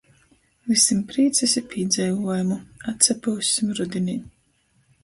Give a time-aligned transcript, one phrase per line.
[0.69, 2.59] Vysim prīcys i pīdzeivuojumu!
[2.95, 4.23] Atsapyussim rudinī...